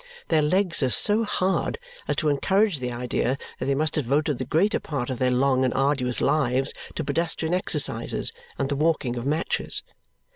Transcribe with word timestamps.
Their 0.29 0.41
legs 0.41 0.81
are 0.81 0.89
so 0.89 1.23
hard 1.23 1.77
as 2.07 2.15
to 2.15 2.29
encourage 2.29 2.79
the 2.79 2.91
idea 2.91 3.37
that 3.59 3.67
they 3.67 3.75
must 3.75 3.93
have 3.95 4.05
devoted 4.05 4.39
the 4.39 4.45
greater 4.45 4.79
part 4.79 5.11
of 5.11 5.19
their 5.19 5.29
long 5.29 5.63
and 5.63 5.71
arduous 5.75 6.21
lives 6.21 6.73
to 6.95 7.03
pedestrian 7.03 7.53
exercises 7.53 8.33
and 8.57 8.67
the 8.67 8.75
walking 8.75 9.15
of 9.15 9.27
matches. 9.27 9.83